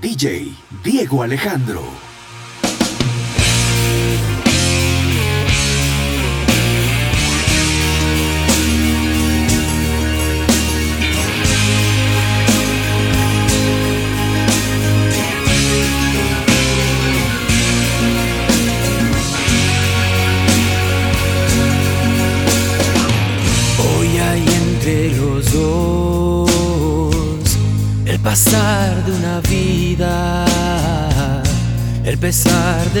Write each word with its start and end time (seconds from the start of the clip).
DJ 0.00 0.54
Diego 0.82 1.22
Alejandro. 1.22 2.09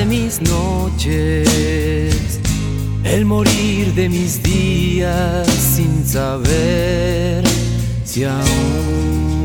Mis 0.04 0.40
noches, 0.40 1.36
el 3.04 3.24
morir 3.24 3.94
de 3.94 4.08
mis 4.08 4.42
días 4.42 5.46
sin 5.48 6.06
saber 6.06 7.44
si 8.04 8.24
aún 8.24 9.42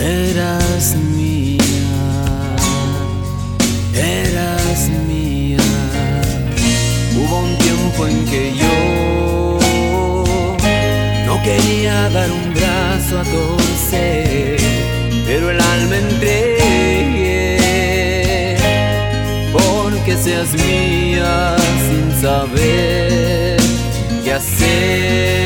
eras 0.00 0.94
mía, 1.16 1.58
eras 3.94 4.88
mía. 5.08 5.58
Hubo 7.16 7.40
un 7.40 7.58
tiempo 7.58 8.06
en 8.06 8.24
que 8.24 8.52
yo 8.56 9.58
no 11.26 11.42
quería 11.42 12.08
dar 12.10 12.30
un 12.30 12.56
a 13.06 13.22
torcer, 13.22 14.56
pero 15.26 15.50
el 15.50 15.60
alma 15.60 15.96
entregué 15.96 16.35
mía 20.44 21.56
sin 21.86 22.20
saber 22.20 23.56
qué 24.22 24.32
hacer 24.32 25.45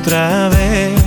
otra 0.00 0.48
vez. 0.48 1.00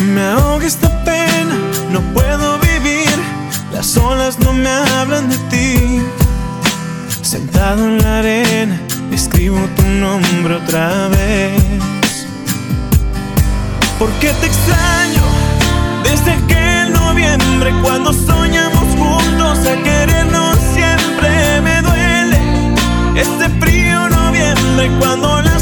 Me 0.00 0.22
ahoga 0.22 0.66
esta 0.66 0.88
pena, 1.04 1.56
no 1.90 2.00
puedo 2.14 2.58
vivir. 2.58 3.08
Las 3.72 3.96
olas 3.96 4.38
no 4.38 4.52
me 4.52 4.68
hablan 4.68 5.28
de 5.28 5.36
ti. 5.50 6.02
Sentado 7.22 7.84
en 7.84 7.98
la 8.02 8.18
arena, 8.18 8.80
escribo 9.12 9.58
tu 9.76 9.82
nombre 9.82 10.54
otra 10.54 11.08
vez. 11.08 12.26
Porque 13.98 14.32
te 14.40 14.46
extraño 14.46 15.22
desde 16.02 16.32
aquel 16.32 16.92
noviembre 16.92 17.72
cuando 17.82 18.12
soñamos 18.12 18.84
juntos 18.98 19.58
a 19.66 19.82
querernos 19.82 20.56
siempre. 20.74 21.60
Me 21.60 21.82
duele 21.82 22.38
este 23.14 23.48
frío 23.60 24.08
noviembre 24.08 24.90
cuando 24.98 25.42
las 25.42 25.59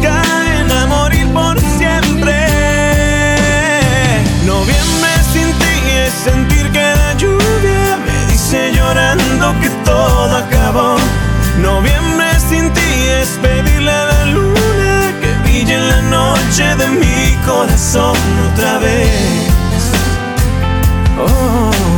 caen 0.00 0.70
a 0.70 0.86
morir 0.86 1.26
por 1.32 1.58
siempre. 1.78 2.36
Noviembre 4.44 5.10
sin 5.32 5.52
ti 5.60 5.74
es 6.04 6.12
sentir 6.12 6.70
que 6.70 6.86
la 7.02 7.14
lluvia 7.14 7.98
me 8.06 8.32
dice 8.32 8.72
llorando 8.72 9.54
que 9.60 9.70
todo 9.84 10.36
acabó. 10.36 10.96
Noviembre 11.62 12.28
sin 12.48 12.72
ti 12.72 12.90
es 13.20 13.28
pedirle 13.42 13.90
a 13.90 14.04
la 14.06 14.24
luna 14.26 15.12
que 15.20 15.30
brille 15.42 15.74
en 15.74 15.88
la 15.88 16.02
noche 16.02 16.64
de 16.76 16.88
mi 16.88 17.36
corazón 17.46 18.16
otra 18.52 18.78
vez. 18.78 19.48
Otra 21.20 21.97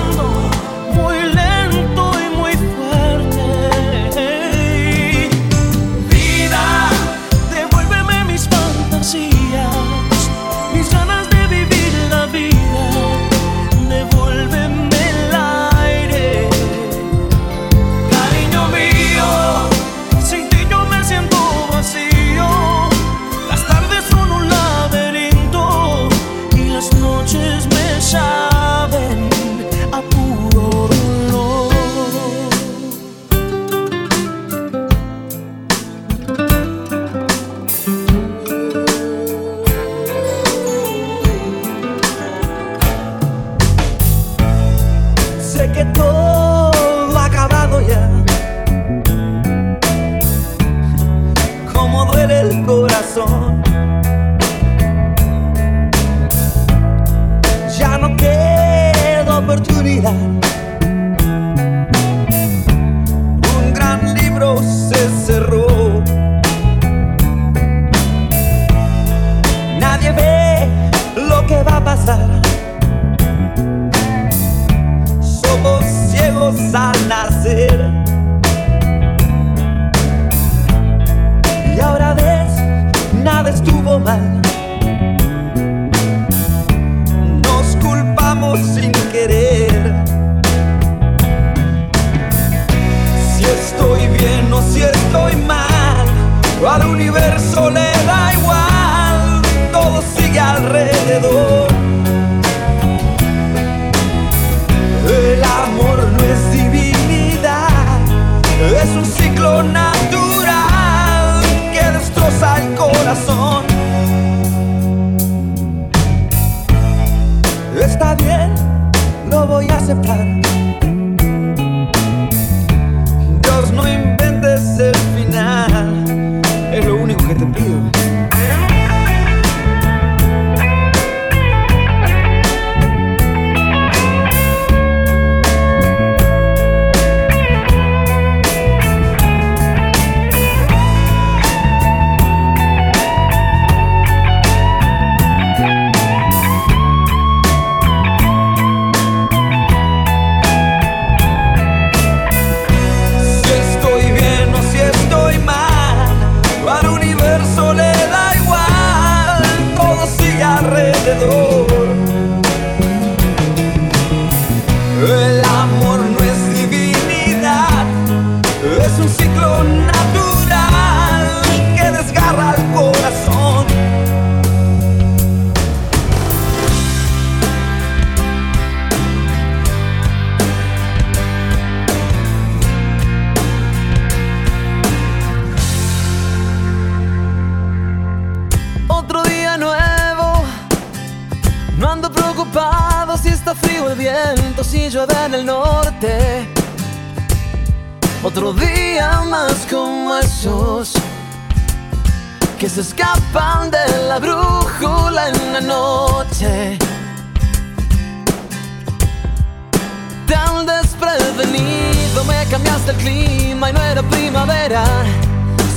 clima 212.93 213.69
y 213.69 213.73
no 213.73 213.81
era 213.81 214.01
primavera. 214.03 214.83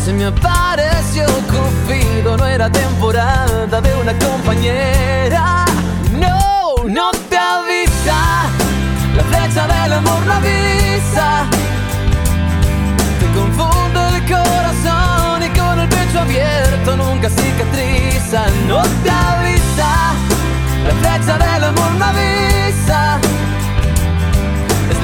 Se 0.05 0.13
me 0.13 0.27
apareció 0.27 1.27
Cupido, 1.51 2.37
no 2.37 2.47
era 2.47 2.71
temporada 2.71 3.81
de 3.81 3.95
una 3.97 4.13
compañera. 4.19 5.65
No, 6.13 6.85
no 6.87 7.11
te 7.29 7.37
avisa, 7.37 8.49
la 9.17 9.23
flecha 9.31 9.67
del 9.67 9.93
amor 9.93 10.21
no 10.27 10.33
avisa. 10.33 11.45
Te 13.21 13.27
confunde 13.39 14.01
el 14.17 14.23
corazón 14.25 15.43
y 15.43 15.59
con 15.59 15.81
el 15.81 15.89
pecho 15.89 16.21
abierto 16.21 16.97
nunca 16.97 17.29
cicatriza. 17.29 18.47
No 18.69 18.83
te 19.03 19.11
avisa, 19.11 20.13
la 20.87 20.95
flecha 21.01 21.39
del 21.39 21.65
amor 21.65 21.91
no 21.99 22.05
avisa 22.05 23.21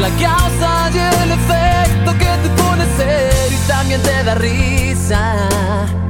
la 0.00 0.08
causa 0.08 0.90
y 0.94 0.98
el 0.98 1.32
efecto 1.32 1.79
que 2.18 2.24
te 2.42 2.48
pone 2.62 2.84
serio 2.96 3.58
y 3.58 3.68
también 3.68 4.02
te 4.02 4.24
da 4.24 4.34
risa. 4.34 6.09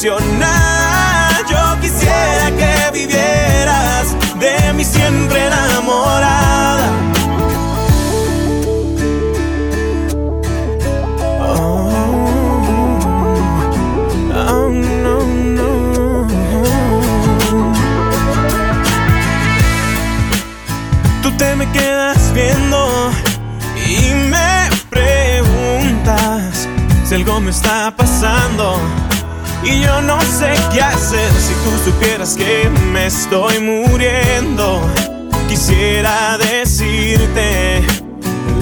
Yo 0.00 0.16
quisiera 1.80 2.52
que 2.56 2.90
vivieras 2.92 4.14
de 4.38 4.72
mí 4.72 4.84
siempre 4.84 5.44
enamorada. 5.44 6.92
Oh, 11.40 11.90
oh. 14.36 14.70
Tú 21.22 21.32
te 21.36 21.56
me 21.56 21.68
quedas 21.72 22.32
viendo 22.32 23.10
y 23.84 24.14
me 24.30 24.68
preguntas 24.90 26.68
si 27.04 27.16
algo 27.16 27.40
me 27.40 27.50
está 27.50 27.92
pasando 27.96 28.80
y 29.62 29.80
yo 29.80 30.00
no 30.02 30.20
sé 30.22 30.54
qué 30.72 30.80
hacer 30.80 31.30
si 31.32 31.54
tú 31.64 31.90
supieras 31.90 32.34
que 32.34 32.70
me 32.92 33.06
estoy 33.06 33.58
muriendo. 33.60 34.80
Quisiera 35.48 36.38
decirte 36.38 37.82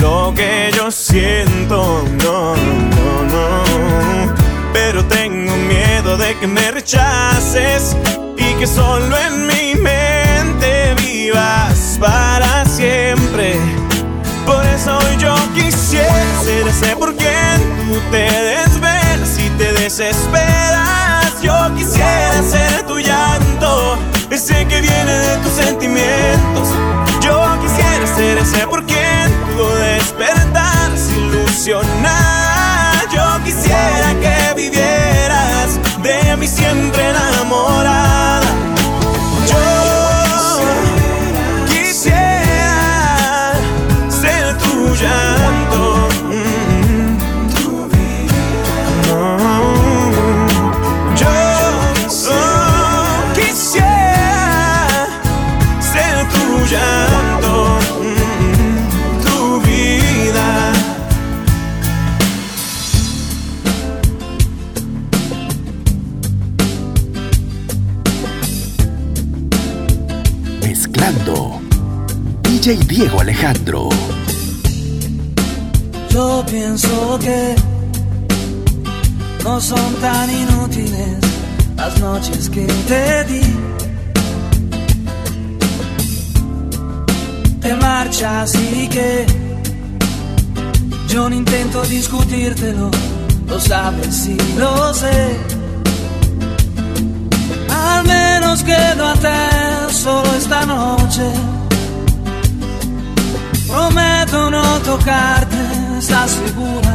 lo 0.00 0.32
que 0.34 0.70
yo 0.74 0.90
siento, 0.90 2.04
no, 2.22 2.56
no, 2.56 3.22
no. 3.24 4.34
Pero 4.72 5.04
tengo 5.06 5.54
miedo 5.56 6.16
de 6.16 6.36
que 6.38 6.46
me 6.46 6.70
rechaces 6.70 7.96
y 8.36 8.54
que 8.54 8.66
solo 8.66 9.16
en 9.18 9.46
mi 9.46 9.74
mente 9.74 10.94
vivas 11.02 11.98
para 12.00 12.64
siempre. 12.66 13.56
Por 14.44 14.64
eso 14.66 14.98
yo 15.18 15.34
quisiera 15.54 16.42
ser 16.44 16.68
ese 16.68 16.96
por 16.96 17.14
quien 17.16 17.60
tú 17.88 18.00
te 18.10 18.30
desvelas 18.30 19.38
y 19.38 19.48
te 19.58 19.72
desesperas. 19.72 20.85
Noches 82.00 82.48
que 82.48 82.66
te 82.88 83.24
di. 83.24 83.40
Te 87.60 87.74
marchas 87.76 88.54
y 88.54 88.88
que 88.88 89.26
yo 91.08 91.28
no 91.28 91.34
intento 91.34 91.82
discutírtelo, 91.82 92.90
lo 93.48 93.60
sabes 93.60 94.26
y 94.26 94.36
lo 94.58 94.94
sé. 94.94 95.36
Al 97.70 98.04
menos 98.04 98.62
quédate 98.62 99.92
solo 99.92 100.30
esta 100.36 100.66
noche. 100.66 101.26
Prometo 103.68 104.50
no 104.50 104.78
tocarte, 104.80 105.56
¿estás 105.98 106.30
segura? 106.30 106.94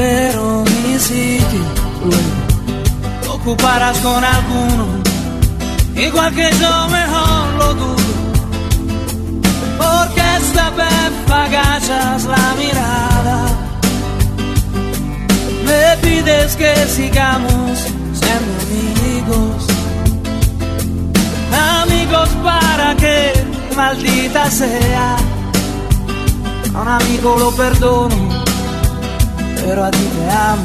Pero 0.00 0.64
sitio, 0.98 1.64
luego 2.04 2.32
te 3.20 3.28
ocuparás 3.28 3.98
con 3.98 4.24
alguno, 4.24 4.86
igual 5.94 6.34
que 6.34 6.50
yo 6.58 6.88
mejor 6.88 7.48
lo 7.58 7.74
dudo, 7.74 8.12
porque 9.76 10.22
esta 10.40 10.70
vez 10.70 11.12
agachas 11.30 12.24
la 12.24 12.54
mirada, 12.58 13.44
me 15.66 15.96
pides 16.00 16.56
que 16.56 16.74
sigamos 16.86 17.78
siendo 18.20 18.52
amigos, 18.64 19.66
amigos 21.82 22.28
para 22.42 22.96
que 22.96 23.32
maldita 23.76 24.50
sea, 24.50 25.16
a 26.74 26.80
un 26.80 26.88
amigo 26.88 27.36
lo 27.38 27.50
perdono 27.52 28.39
pero 29.64 29.84
a 29.84 29.90
ti 29.90 29.98
te 29.98 30.30
amo. 30.30 30.64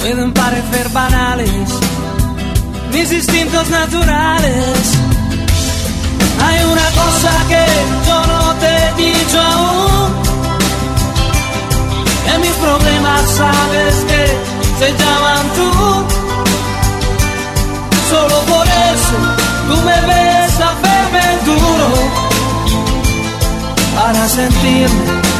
Pueden 0.00 0.32
parecer 0.32 0.88
banales 0.90 1.70
mis 2.92 3.12
instintos 3.12 3.68
naturales. 3.70 4.78
Hay 6.42 6.64
una 6.64 6.88
cosa 6.90 7.30
que 7.48 7.64
yo 8.06 8.26
no 8.26 8.54
te 8.54 8.66
he 8.66 8.94
dicho 8.94 9.40
aún. 9.40 10.12
Que 12.24 12.38
mis 12.38 12.56
problemas 12.66 13.22
sabes 13.36 13.94
que 14.10 14.22
se 14.78 14.88
llaman 14.98 15.46
tú. 15.56 15.70
Solo 18.10 18.40
por 18.52 18.66
eso 18.66 19.16
tú 19.68 19.76
me 19.82 20.00
ves 20.10 20.60
a 20.60 20.72
verme 20.82 21.26
duro 21.44 21.88
para 23.94 24.28
sentirme 24.28 25.39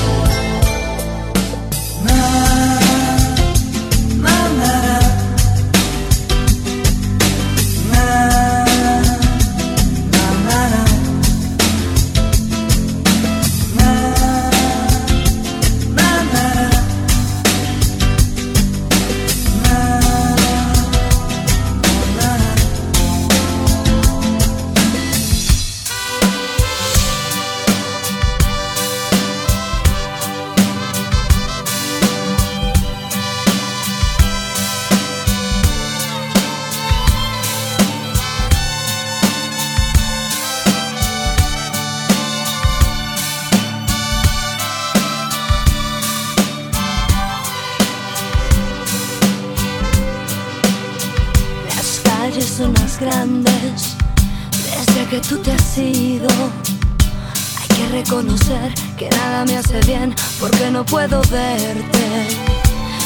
Puedo 60.91 61.21
verte. 61.31 62.27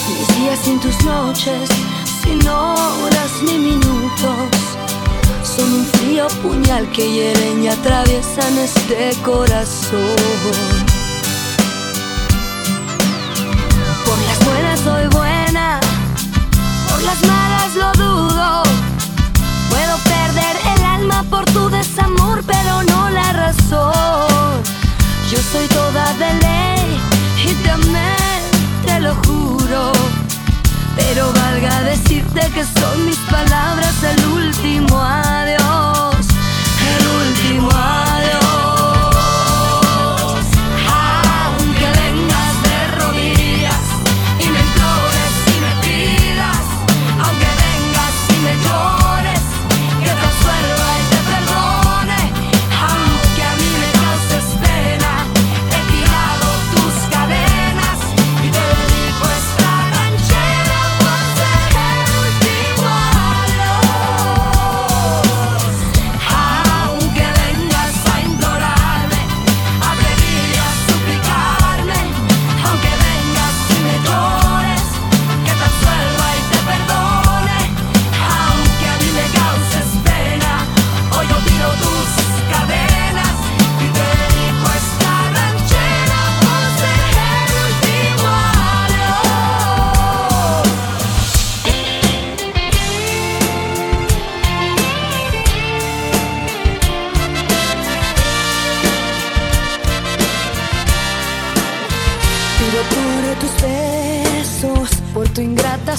Mis 0.10 0.38
días 0.38 0.60
sin 0.64 0.80
tus 0.80 1.04
noches, 1.06 1.70
sin 2.24 2.48
horas 2.48 3.32
ni 3.44 3.58
minutos, 3.58 4.50
son 5.44 5.72
un 5.72 5.86
frío 5.86 6.28
puñal 6.42 6.90
que 6.92 7.10
hieren 7.12 7.64
y 7.64 7.68
atraviesan 7.68 8.58
este 8.58 9.12
corazón. 9.24 10.16
Por 14.06 14.18
las 14.28 14.46
buenas 14.46 14.80
soy 14.80 15.08
buena, 15.08 15.80
por 16.90 17.02
las 17.04 17.22
malas 17.22 17.76
lo 17.76 17.92
dudo. 17.94 18.65
Por 21.36 21.46
tu 21.52 21.70
desamor, 21.70 22.42
pero 22.48 22.84
no 22.84 23.10
la 23.10 23.34
razón. 23.34 24.64
Yo 25.30 25.40
soy 25.52 25.68
toda 25.68 26.06
de 26.14 26.30
ley 26.46 26.88
y 27.48 27.54
te 27.62 27.72
amé, 27.72 28.16
te 28.86 29.02
lo 29.02 29.14
juro. 29.26 29.92
Pero 30.96 31.34
valga 31.34 31.82
decirte 31.82 32.42
que 32.56 32.64
son 32.64 33.06
mis 33.06 33.20
palabras 33.38 33.96
el 34.14 34.26
último 34.28 35.02
adiós, 35.02 35.45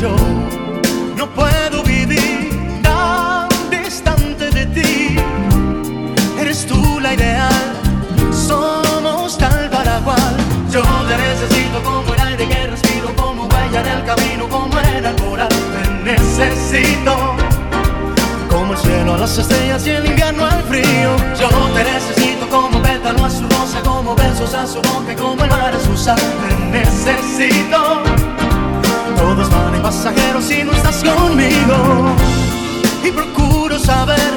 yo 0.00 0.16
no 1.14 1.28
puedo 1.34 1.82
vivir 1.82 2.80
tan 2.82 3.48
distante 3.70 4.50
de 4.50 4.64
ti. 4.66 5.16
Eres 6.40 6.66
tú 6.66 6.98
la 7.00 7.12
ideal, 7.12 7.72
somos 8.32 9.36
tal 9.36 9.68
para 9.68 9.98
cual. 9.98 10.36
Yo 10.70 10.82
te 10.82 11.16
necesito 11.18 11.82
como 11.82 12.14
el 12.14 12.20
aire 12.20 12.48
que 12.48 12.66
respiro, 12.68 13.14
como 13.14 13.44
huella 13.44 13.80
en 13.80 13.88
el 13.88 14.04
camino, 14.04 14.48
como 14.48 14.78
el 14.78 15.14
coral. 15.16 15.48
Te 15.48 16.12
necesito 16.12 17.36
como 18.48 18.72
el 18.72 18.78
cielo 18.78 19.14
a 19.14 19.18
las 19.18 19.36
estrellas 19.36 19.86
y 19.86 19.90
el 19.90 20.06
invierno 20.06 20.46
al 20.46 20.62
frío. 20.62 21.10
Yo 21.38 21.48
te 21.74 21.84
necesito 21.84 22.48
como 22.48 22.80
pétalo 22.80 23.22
a 23.26 23.30
su 23.30 23.42
rosa, 23.42 23.82
como 23.84 24.14
besos 24.14 24.54
a 24.54 24.66
su 24.66 24.80
boca, 24.80 25.14
como 25.14 25.44
el 25.44 25.50
mar 25.50 25.74
a 25.74 25.80
su 25.80 25.94
sal. 25.94 26.16
Te 26.16 26.78
necesito. 26.78 28.39
Todos 29.20 29.50
van 29.50 29.74
en 29.74 29.82
pasajeros 29.82 30.44
si 30.44 30.64
no 30.64 30.72
estás 30.72 31.04
conmigo. 31.04 31.76
Y 33.04 33.10
procuro 33.10 33.78
saber 33.78 34.32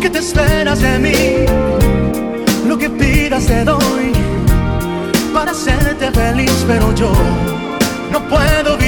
qué 0.00 0.08
te 0.08 0.20
esperas 0.20 0.80
de 0.80 0.98
mí. 1.00 1.46
Lo 2.68 2.78
que 2.78 2.88
pidas 2.88 3.46
te 3.46 3.64
doy 3.64 4.12
para 5.34 5.50
hacerte 5.50 6.12
feliz, 6.12 6.64
pero 6.68 6.94
yo 6.94 7.12
no 8.12 8.20
puedo 8.28 8.78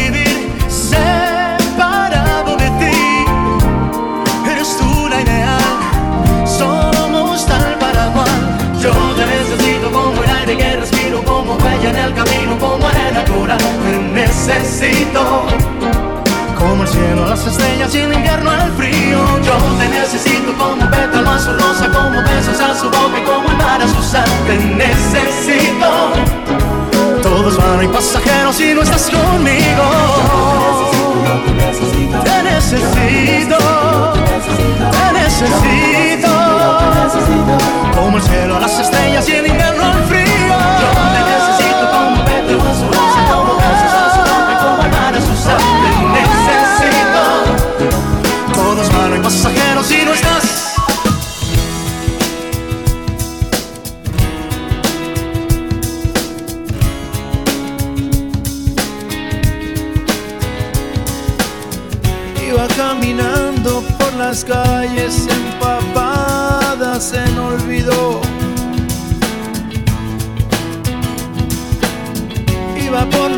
necesito. 14.46 15.46
Como 16.58 16.82
el 16.82 16.88
cielo, 16.88 17.26
las 17.28 17.46
estrellas 17.46 17.94
y 17.94 17.98
en 17.98 18.14
invierno 18.14 18.52
el 18.52 18.72
frío. 18.72 19.18
Yo 19.42 19.56
te 19.78 19.88
necesito 19.88 20.52
como 20.58 20.90
pétalo 20.90 21.30
a 21.30 21.38
su 21.38 21.52
rosa, 21.52 21.88
como 21.88 22.22
besos 22.22 22.60
a 22.60 22.74
su 22.74 22.86
boca 22.86 23.18
y 23.20 23.24
como 23.24 23.48
el 23.48 23.56
mar 23.56 23.82
a 23.82 23.88
su 23.88 24.02
sal. 24.02 24.28
Te 24.46 24.56
necesito. 24.56 26.12
Todo 27.22 27.48
es 27.48 27.56
vano 27.56 27.82
y 27.82 27.88
pasajero 27.88 28.52
si 28.52 28.74
no 28.74 28.82
estás 28.82 29.10
conmigo. 29.10 29.84
Te 32.24 32.42
necesito. 32.42 33.58
Te 34.90 35.12
necesito. 35.12 36.28
Como 37.94 38.16
el 38.16 38.22
cielo, 38.22 38.60
las 38.60 38.78
estrellas 38.78 39.28
y 39.28 39.32
el 39.32 39.46
invierno. 39.46 39.71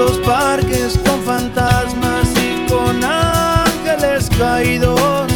los 0.04 0.18
parques 0.18 0.98
con 1.06 1.22
fantasmas 1.22 2.26
y 2.36 2.70
con 2.70 3.02
ángeles 3.02 4.28
caídos. 4.38 5.30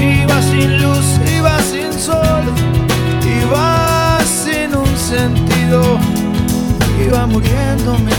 Iba 0.00 0.42
sin 0.42 0.82
luz, 0.82 1.06
iba 1.36 1.58
sin 1.62 1.92
sol, 1.92 2.44
iba 3.40 4.18
sin 4.42 4.76
un 4.76 4.96
sentido, 4.96 5.98
iba 7.04 7.26
muriéndome. 7.26 8.12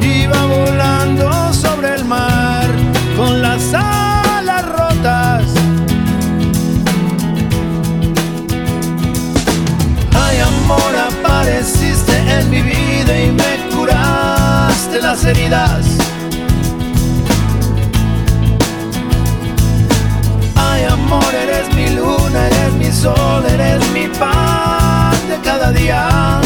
Iba 0.00 0.40
volando 0.46 1.52
sobre 1.52 1.96
el 1.96 2.04
mar 2.04 2.66
con 3.16 3.42
las 3.42 3.74
alas. 3.74 3.95
mi 12.56 12.62
vida 12.62 13.20
y 13.20 13.30
me 13.32 13.74
curaste 13.74 15.00
las 15.00 15.24
heridas. 15.24 15.86
Ay 20.54 20.84
amor, 20.84 21.34
eres 21.34 21.74
mi 21.74 21.90
luna, 21.90 22.46
eres 22.46 22.72
mi 22.74 22.90
sol, 22.90 23.44
eres 23.46 23.80
mi 23.92 24.06
pan 24.18 25.16
de 25.28 25.38
cada 25.42 25.70
día. 25.72 26.40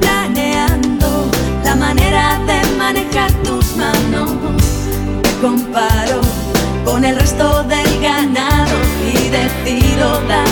Planeando 0.00 1.30
la 1.64 1.76
manera 1.76 2.40
de 2.46 2.76
manejar 2.76 3.30
tus 3.44 3.76
manos. 3.76 4.32
Me 5.22 5.32
comparo 5.40 6.20
con 6.84 7.04
el 7.04 7.16
resto 7.16 7.62
del 7.64 8.00
ganado 8.00 8.76
y 9.14 9.28
decido 9.28 10.20
dar 10.28 10.48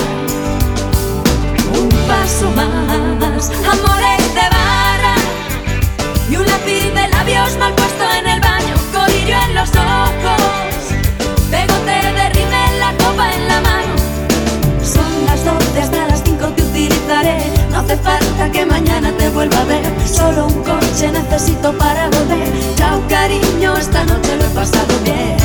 un 1.79 1.89
paso 2.07 2.49
más. 2.51 3.51
Amores 3.73 4.35
de 4.35 4.41
y 6.29 6.35
un 6.37 6.45
lápiz 6.45 6.93
de 6.93 7.07
labios 7.09 7.57
mal 7.57 7.73
puesto 7.73 8.03
en 8.19 8.20
hace 17.91 18.03
falta 18.03 18.51
que 18.51 18.65
mañana 18.65 19.11
te 19.17 19.29
vuelva 19.29 19.59
a 19.59 19.65
ver, 19.65 19.83
solo 20.07 20.47
un 20.47 20.63
coche 20.63 21.11
necesito 21.11 21.77
para 21.77 22.09
volver. 22.09 22.75
Chao 22.75 23.01
cariño, 23.09 23.75
esta 23.75 24.05
noche 24.05 24.37
lo 24.37 24.45
he 24.45 24.49
pasado 24.49 24.93
bien. 25.03 25.40